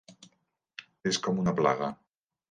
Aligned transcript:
És 1.11 1.19
com 1.27 1.41
una 1.43 1.53
plaga. 1.59 1.91